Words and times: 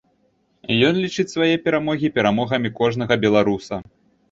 Ён 0.87 0.95
лічыць 1.03 1.25
свае 1.35 1.51
перамогі 1.69 2.11
перамогамі 2.17 2.75
кожнага 2.83 3.21
беларуса. 3.29 3.83